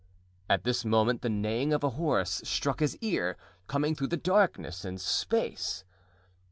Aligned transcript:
At 0.49 0.63
this 0.63 0.83
moment 0.83 1.21
the 1.21 1.29
neighing 1.29 1.73
of 1.73 1.83
a 1.83 1.91
horse 1.91 2.41
struck 2.43 2.79
his 2.79 2.97
ear, 3.01 3.37
coming 3.67 3.93
through 3.93 4.07
darkness 4.07 4.83
and 4.83 4.99
space. 4.99 5.83